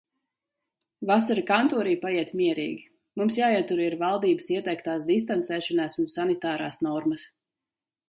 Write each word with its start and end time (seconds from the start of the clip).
Vasara 1.11 1.43
kantorī 1.49 1.91
paiet 2.05 2.31
mierīgi. 2.39 2.89
Mums 3.21 3.39
jāietur 3.41 3.83
ir 3.91 3.99
valdības 4.07 4.51
ieteiktās 4.59 5.09
distancēšanās 5.15 6.03
un 6.07 6.13
sanitārās 6.19 6.87
normas. 6.91 7.33